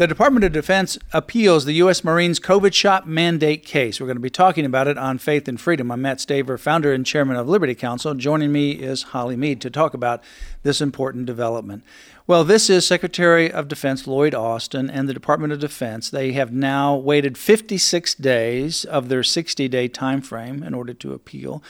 [0.00, 2.02] The Department of Defense appeals the U.S.
[2.02, 4.00] Marines COVID shot mandate case.
[4.00, 5.92] We're going to be talking about it on Faith and Freedom.
[5.92, 8.14] I'm Matt Staver, founder and chairman of Liberty Counsel.
[8.14, 10.24] Joining me is Holly Mead to talk about
[10.62, 11.84] this important development.
[12.26, 16.08] Well, this is Secretary of Defense Lloyd Austin and the Department of Defense.
[16.08, 21.12] They have now waited 56 days of their 60 day time frame in order to
[21.12, 21.62] appeal.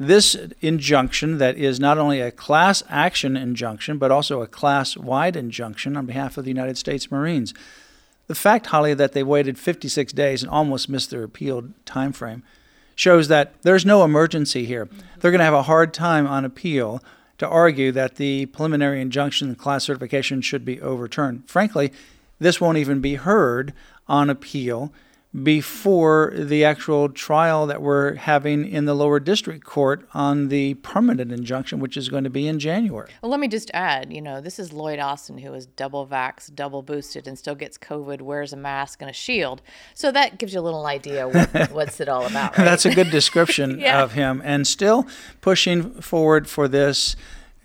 [0.00, 5.36] This injunction, that is not only a class action injunction, but also a class wide
[5.36, 7.52] injunction on behalf of the United States Marines.
[8.26, 12.42] The fact, Holly, that they waited 56 days and almost missed their appeal time frame
[12.94, 14.88] shows that there's no emergency here.
[15.18, 17.02] They're going to have a hard time on appeal
[17.36, 21.46] to argue that the preliminary injunction and class certification should be overturned.
[21.46, 21.92] Frankly,
[22.38, 23.74] this won't even be heard
[24.08, 24.94] on appeal
[25.42, 31.30] before the actual trial that we're having in the lower district court on the permanent
[31.30, 33.10] injunction, which is going to be in January.
[33.22, 36.54] Well, let me just add you know, this is Lloyd Austin who is double vaxxed,
[36.54, 39.62] double boosted, and still gets COVID, wears a mask and a shield.
[39.94, 42.58] So that gives you a little idea what, what's it all about.
[42.58, 42.64] Right?
[42.64, 44.02] That's a good description yeah.
[44.02, 45.06] of him, and still
[45.40, 47.14] pushing forward for this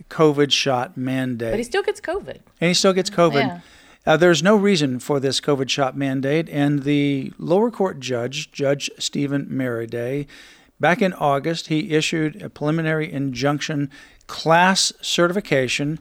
[0.09, 1.51] COVID shot mandate.
[1.51, 2.39] But he still gets COVID.
[2.61, 3.33] And he still gets COVID.
[3.33, 3.59] Yeah.
[4.05, 8.89] Uh, there's no reason for this COVID shot mandate, and the lower court judge, Judge
[8.99, 10.27] Steven Merryday,
[10.79, 13.89] back in August, he issued a preliminary injunction
[14.27, 15.99] class certification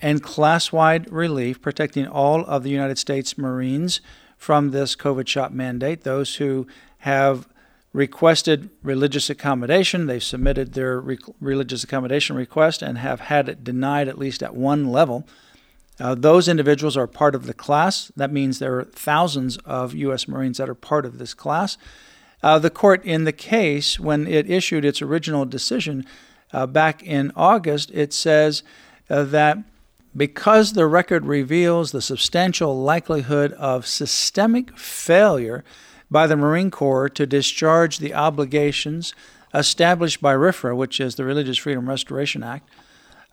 [0.00, 4.00] and class wide relief protecting all of the United States Marines
[4.36, 6.02] from this COVID shot mandate.
[6.02, 6.66] Those who
[6.98, 7.46] have
[7.92, 14.08] requested religious accommodation, they've submitted their re- religious accommodation request and have had it denied
[14.08, 15.24] at least at one level.
[16.00, 18.10] Uh, those individuals are part of the class.
[18.16, 20.26] That means there are thousands of U.S.
[20.26, 21.78] Marines that are part of this class.
[22.42, 26.04] Uh, the court, in the case, when it issued its original decision
[26.52, 28.62] uh, back in August, it says
[29.08, 29.58] uh, that
[30.16, 35.64] because the record reveals the substantial likelihood of systemic failure
[36.10, 39.14] by the Marine Corps to discharge the obligations
[39.52, 42.68] established by RFRA, which is the Religious Freedom Restoration Act,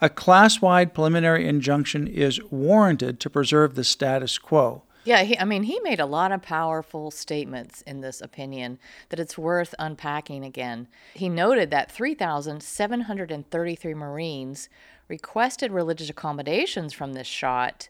[0.02, 4.82] a class wide preliminary injunction is warranted to preserve the status quo.
[5.04, 8.80] Yeah, he, I mean, he made a lot of powerful statements in this opinion
[9.10, 10.88] that it's worth unpacking again.
[11.14, 14.70] He noted that 3,733 Marines
[15.08, 17.90] requested religious accommodations from this shot.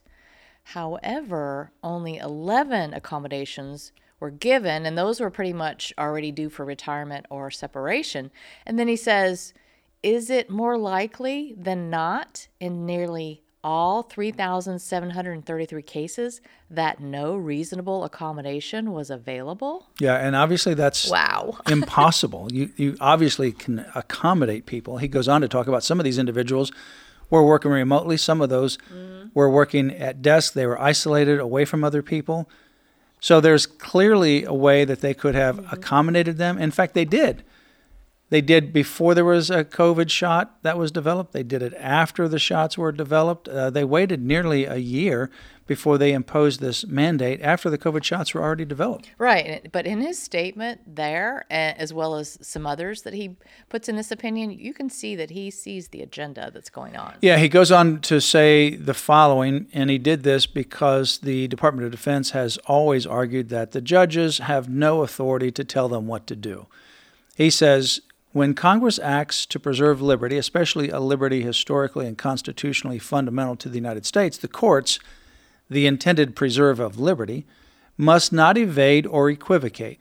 [0.64, 7.26] However, only 11 accommodations were given, and those were pretty much already due for retirement
[7.30, 8.32] or separation.
[8.66, 9.54] And then he says,
[10.04, 18.92] is it more likely than not in nearly all 3,733 cases that no reasonable accommodation
[18.92, 19.88] was available?
[20.00, 22.48] Yeah, and obviously that's wow impossible.
[22.52, 24.98] You you obviously can accommodate people.
[24.98, 26.72] He goes on to talk about some of these individuals
[27.30, 28.18] were working remotely.
[28.18, 29.30] Some of those mm-hmm.
[29.34, 30.54] were working at desks.
[30.54, 32.50] They were isolated away from other people.
[33.20, 35.74] So there's clearly a way that they could have mm-hmm.
[35.74, 36.58] accommodated them.
[36.58, 37.44] In fact, they did.
[38.32, 41.34] They did before there was a COVID shot that was developed.
[41.34, 43.50] They did it after the shots were developed.
[43.50, 45.30] Uh, they waited nearly a year
[45.68, 49.12] before they imposed this mandate after the COVID shots were already developed.
[49.18, 49.70] Right.
[49.74, 53.36] But in his statement there, as well as some others that he
[53.68, 57.16] puts in this opinion, you can see that he sees the agenda that's going on.
[57.22, 61.86] Yeah, he goes on to say the following, and he did this because the Department
[61.86, 66.28] of Defense has always argued that the judges have no authority to tell them what
[66.28, 66.68] to do.
[67.36, 68.00] He says
[68.34, 73.76] when Congress acts to preserve liberty, especially a liberty historically and constitutionally fundamental to the
[73.76, 75.00] United States, the courts,
[75.70, 77.46] the intended preserve of liberty,
[77.98, 80.00] must not evade or equivocate,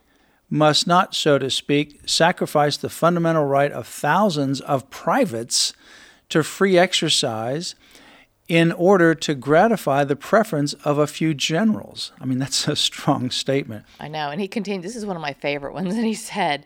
[0.49, 5.73] must not, so to speak, sacrifice the fundamental right of thousands of privates
[6.29, 7.75] to free exercise
[8.49, 12.11] in order to gratify the preference of a few generals.
[12.21, 13.85] I mean, that's a strong statement.
[14.01, 14.31] I know.
[14.31, 16.65] And he continued, this is one of my favorite ones, and he said,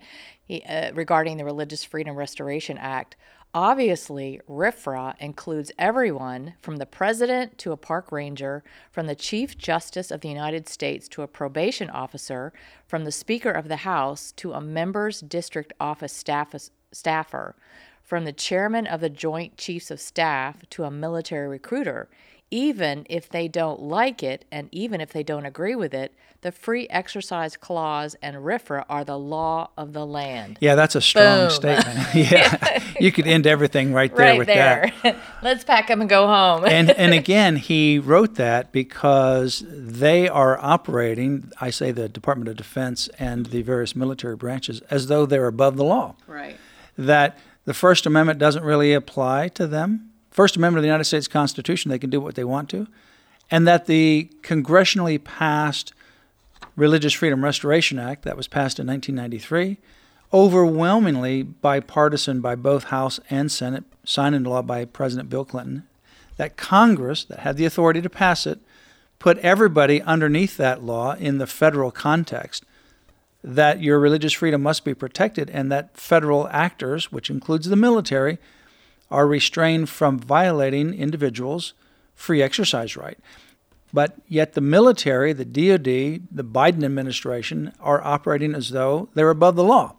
[0.51, 3.17] uh, regarding the Religious Freedom Restoration Act.
[3.55, 10.11] Obviously, RFRA includes everyone from the president to a park ranger, from the Chief Justice
[10.11, 12.53] of the United States to a probation officer,
[12.89, 16.53] from the Speaker of the House to a member's district office staff,
[16.91, 17.55] staffer,
[18.03, 22.09] from the chairman of the Joint Chiefs of Staff to a military recruiter.
[22.55, 26.53] Even if they don't like it and even if they don't agree with it, the
[26.53, 30.59] free exercise clause and RFRA are the law of the land.
[30.61, 31.51] Yeah, that's a strong Boom.
[31.51, 32.15] statement.
[32.15, 34.93] yeah, you could end everything right there right with there.
[35.03, 35.17] that.
[35.43, 36.65] Let's pack them and go home.
[36.65, 41.51] and and again, he wrote that because they are operating.
[41.61, 45.77] I say the Department of Defense and the various military branches as though they're above
[45.77, 46.15] the law.
[46.29, 46.57] Right.
[46.97, 50.11] That the First Amendment doesn't really apply to them.
[50.35, 52.89] First Amendment of the United States Constitution, they can do what they want to,
[53.53, 55.95] and that the congressionally passed
[56.75, 59.79] Religious Freedom Restoration Act that was passed in 1993,
[60.33, 65.85] overwhelmingly bipartisan by both House and Senate, signed into law by President Bill Clinton,
[66.37, 68.59] that Congress, that had the authority to pass it,
[69.21, 72.65] put everybody underneath that law in the federal context,
[73.45, 78.39] that your religious freedom must be protected, and that federal actors, which includes the military,
[79.11, 81.75] are restrained from violating individuals'
[82.15, 83.19] free exercise right.
[83.93, 89.55] But yet the military, the DoD, the Biden administration are operating as though they're above
[89.55, 89.95] the law.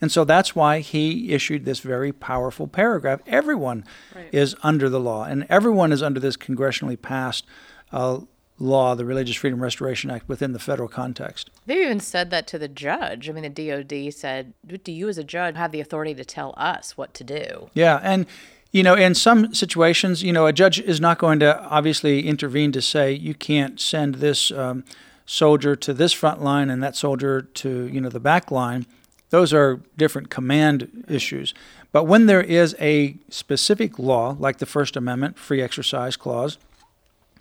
[0.00, 3.20] And so that's why he issued this very powerful paragraph.
[3.26, 3.84] Everyone
[4.14, 4.28] right.
[4.32, 7.46] is under the law, and everyone is under this congressionally passed
[7.90, 8.20] uh,
[8.58, 11.50] law, the Religious Freedom Restoration Act, within the federal context.
[11.66, 13.28] They even said that to the judge.
[13.28, 16.54] I mean, the DOD said, Do you, as a judge, have the authority to tell
[16.56, 17.70] us what to do?
[17.74, 18.00] Yeah.
[18.02, 18.26] And
[18.70, 22.70] you know, in some situations, you know, a judge is not going to obviously intervene
[22.72, 24.84] to say you can't send this um,
[25.24, 28.86] soldier to this front line and that soldier to, you know, the back line.
[29.30, 31.54] Those are different command issues.
[31.92, 36.58] But when there is a specific law, like the First Amendment, Free Exercise Clause,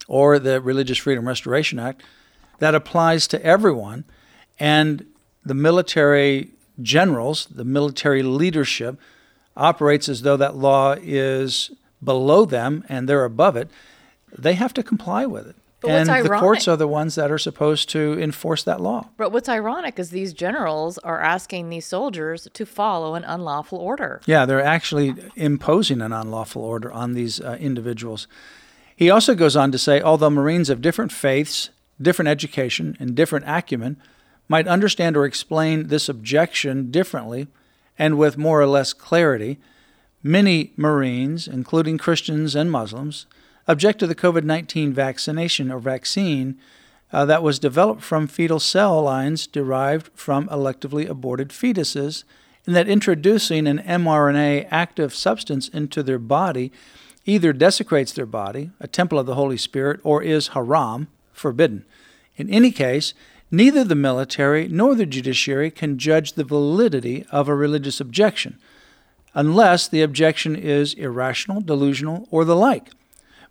[0.07, 2.01] or the Religious Freedom Restoration Act,
[2.59, 4.05] that applies to everyone,
[4.59, 5.05] and
[5.45, 6.51] the military
[6.81, 8.99] generals, the military leadership,
[9.55, 11.71] operates as though that law is
[12.03, 13.69] below them and they're above it,
[14.37, 15.55] they have to comply with it.
[15.79, 19.09] But and the courts are the ones that are supposed to enforce that law.
[19.15, 24.19] But what's ironic is these generals are asking these soldiers to follow an unlawful order.
[24.25, 28.27] Yeah, they're actually imposing an unlawful order on these uh, individuals.
[28.97, 31.69] He also goes on to say although Marines of different faiths,
[32.01, 33.97] different education, and different acumen
[34.49, 37.47] might understand or explain this objection differently,
[37.99, 39.59] and with more or less clarity,
[40.23, 43.27] many Marines, including Christians and Muslims,
[43.67, 46.57] object to the COVID 19 vaccination or vaccine
[47.13, 52.23] uh, that was developed from fetal cell lines derived from electively aborted fetuses,
[52.65, 56.71] and that introducing an mRNA active substance into their body
[57.27, 61.85] either desecrates their body, a temple of the Holy Spirit, or is haram, forbidden.
[62.35, 63.13] In any case,
[63.49, 68.59] Neither the military nor the judiciary can judge the validity of a religious objection,
[69.33, 72.91] unless the objection is irrational, delusional, or the like,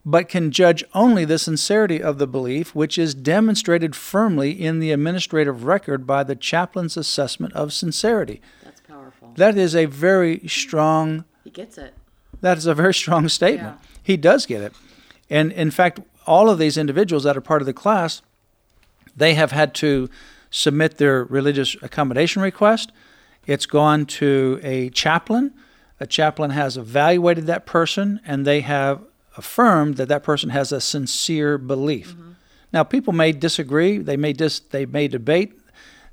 [0.05, 4.93] but can judge only the sincerity of the belief, which is demonstrated firmly in the
[4.93, 8.43] administrative record by the chaplain's assessment of sincerity.
[8.63, 9.33] That's powerful.
[9.37, 11.25] That is a very strong.
[11.43, 11.95] He gets it.
[12.41, 13.79] That is a very strong statement.
[13.81, 13.89] Yeah.
[14.03, 14.73] He does get it.
[15.29, 18.23] And in fact, all of these individuals that are part of the class
[19.17, 20.11] they have had to
[20.51, 22.93] submit their religious accommodation request.
[23.47, 25.55] It's gone to a chaplain.
[25.99, 29.01] A chaplain has evaluated that person, and they have
[29.37, 32.13] affirmed that that person has a sincere belief.
[32.13, 32.33] Mm-hmm.
[32.73, 33.99] Now, people may disagree.
[33.99, 35.59] They may dis- they may debate.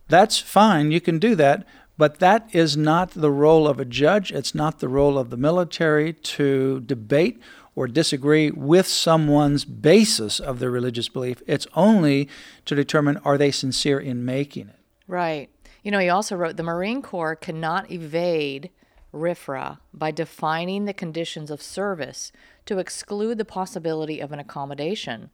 [0.08, 0.92] That's fine.
[0.92, 1.66] You can do that.
[1.98, 4.32] But that is not the role of a judge.
[4.32, 7.40] It's not the role of the military to debate
[7.76, 11.42] or disagree with someone's basis of their religious belief.
[11.48, 12.30] It's only
[12.66, 14.80] to determine are they sincere in making it.
[15.08, 15.50] Right.
[15.84, 18.70] You know, he also wrote the Marine Corps cannot evade
[19.14, 22.32] RFRA by defining the conditions of service
[22.66, 25.30] to exclude the possibility of an accommodation.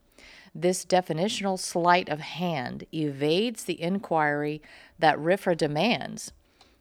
[0.54, 4.60] This definitional sleight of hand evades the inquiry
[4.98, 6.32] that RFRA demands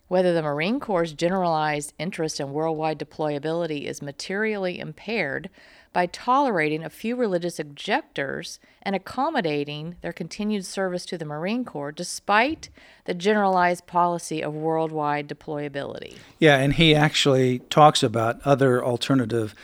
[0.09, 5.49] whether the Marine Corps' generalized interest in worldwide deployability is materially impaired
[5.93, 11.91] by tolerating a few religious objectors and accommodating their continued service to the Marine Corps
[11.91, 12.69] despite
[13.05, 16.17] the generalized policy of worldwide deployability.
[16.39, 19.55] Yeah, and he actually talks about other alternative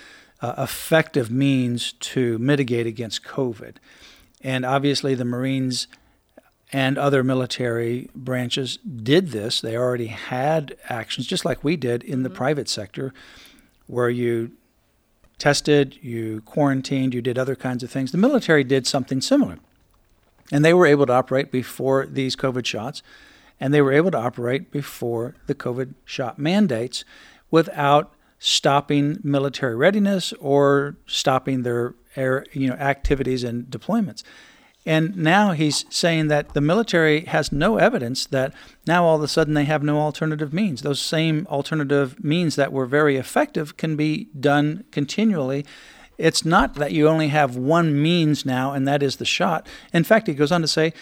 [0.41, 3.77] uh, effective means to mitigate against COVID.
[4.41, 5.87] And obviously, the Marines
[6.71, 9.61] and other military branches did this.
[9.61, 12.37] They already had actions, just like we did in the mm-hmm.
[12.37, 13.13] private sector,
[13.87, 14.51] where you
[15.37, 18.11] tested, you quarantined, you did other kinds of things.
[18.11, 19.59] The military did something similar.
[20.51, 23.01] And they were able to operate before these COVID shots,
[23.59, 27.03] and they were able to operate before the COVID shot mandates
[27.49, 34.23] without stopping military readiness or stopping their air, you know, activities and deployments.
[34.85, 38.53] And now he's saying that the military has no evidence that
[38.85, 40.83] now all of a sudden they have no alternative means.
[40.83, 45.65] Those same alternative means that were very effective can be done continually.
[46.17, 49.67] It's not that you only have one means now, and that is the shot.
[49.91, 50.93] In fact, he goes on to say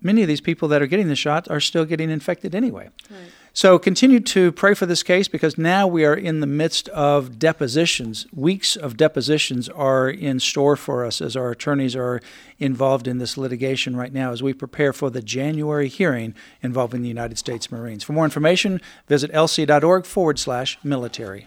[0.00, 2.88] many of these people that are getting the shot are still getting infected anyway.
[3.10, 3.20] Right.
[3.56, 7.38] So continue to pray for this case because now we are in the midst of
[7.38, 8.26] depositions.
[8.34, 12.20] Weeks of depositions are in store for us as our attorneys are
[12.58, 17.08] involved in this litigation right now as we prepare for the January hearing involving the
[17.08, 18.02] United States Marines.
[18.02, 21.46] For more information, visit lc.org forward slash military.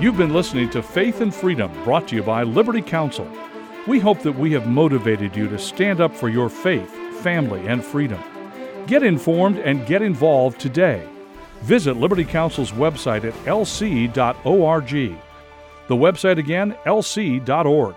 [0.00, 3.28] You've been listening to Faith and Freedom, brought to you by Liberty Counsel.
[3.88, 7.84] We hope that we have motivated you to stand up for your faith, family, and
[7.84, 8.22] freedom.
[8.86, 11.08] Get informed and get involved today.
[11.62, 14.90] Visit Liberty Counsel's website at lc.org.
[15.86, 17.94] The website again, lc.org.